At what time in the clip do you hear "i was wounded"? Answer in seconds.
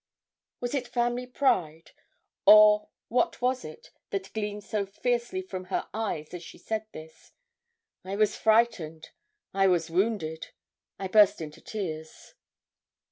9.53-10.47